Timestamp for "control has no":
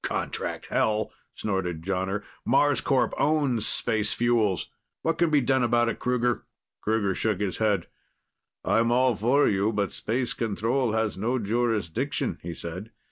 10.33-11.37